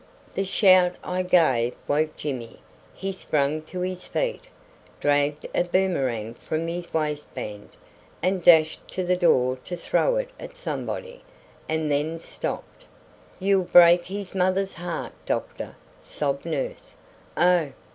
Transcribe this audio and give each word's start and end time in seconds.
The 0.33 0.45
shout 0.45 0.95
I 1.03 1.21
gave 1.21 1.75
woke 1.87 2.17
Jimmy, 2.17 2.57
who 2.99 3.11
sprang 3.11 3.61
to 3.65 3.81
his 3.81 4.07
feet, 4.07 4.41
dragged 4.99 5.45
a 5.53 5.63
boomerang 5.63 6.33
from 6.33 6.67
his 6.67 6.91
waistband, 6.91 7.69
and 8.23 8.43
dashed 8.43 8.79
to 8.93 9.03
the 9.05 9.15
door 9.15 9.57
to 9.57 9.77
throw 9.77 10.15
it 10.15 10.31
at 10.39 10.57
somebody, 10.57 11.23
and 11.69 11.91
then 11.91 12.19
stopped. 12.19 12.87
"You'll 13.39 13.63
break 13.65 14.05
his 14.05 14.33
mother's 14.33 14.73
heart, 14.73 15.13
doctor," 15.27 15.75
sobbed 15.99 16.47
nurse. 16.47 16.95
"Oh! 17.37 17.69